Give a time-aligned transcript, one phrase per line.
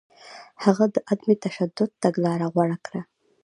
[0.63, 3.01] هغه د عدم تشدد تګلاره غوره کړه.